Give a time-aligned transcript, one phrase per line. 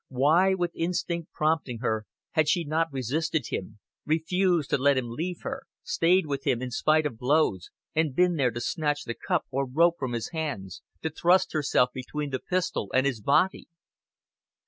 [0.09, 5.41] Why, with instinct prompting her, had she not resisted him, refused to let him leave
[5.43, 9.45] her, stayed with him in spite of blows, and been there to snatch the cup
[9.51, 13.67] or the rope from his hands, to thrust herself between the pistol and his body?